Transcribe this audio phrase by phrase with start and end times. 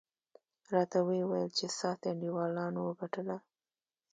[0.73, 3.37] راته ویې ویل چې ستاسې انډیوالانو وګټله.